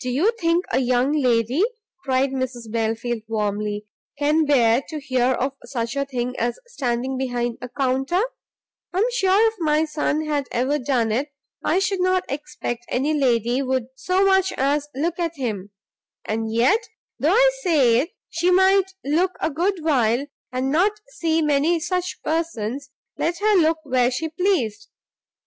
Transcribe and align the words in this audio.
"Do 0.00 0.08
you 0.08 0.32
think 0.40 0.64
a 0.72 0.78
young 0.78 1.12
lady," 1.12 1.62
cried 2.04 2.30
Mrs 2.30 2.72
Belfield 2.72 3.20
warmly, 3.28 3.84
"can 4.18 4.46
bear 4.46 4.80
to 4.88 4.98
hear 4.98 5.26
of 5.32 5.52
such 5.66 5.94
a 5.94 6.06
thing 6.06 6.34
as 6.38 6.58
standing 6.68 7.18
behind 7.18 7.58
a 7.60 7.68
counter? 7.68 8.22
I 8.94 8.98
am 9.00 9.04
sure 9.12 9.46
if 9.48 9.52
my 9.58 9.84
son 9.84 10.24
had 10.24 10.48
ever 10.52 10.78
done 10.78 11.12
it, 11.12 11.34
I 11.62 11.80
should 11.80 12.00
not 12.00 12.24
expect 12.30 12.86
any 12.88 13.12
lady 13.12 13.60
would 13.60 13.88
so 13.94 14.24
much 14.24 14.52
as 14.56 14.88
look 14.94 15.18
at 15.18 15.36
him, 15.36 15.70
And 16.24 16.50
yet, 16.50 16.88
though 17.18 17.34
I 17.34 17.50
say 17.60 17.98
it, 18.00 18.12
she 18.30 18.50
might 18.50 18.94
look 19.04 19.32
a 19.38 19.50
good 19.50 19.84
while, 19.84 20.24
and 20.50 20.72
not 20.72 20.92
see 21.08 21.42
many 21.42 21.78
such 21.78 22.22
persons, 22.22 22.88
let 23.18 23.36
her 23.40 23.54
look 23.54 23.80
where 23.82 24.10
she 24.10 24.30
pleased. 24.30 24.88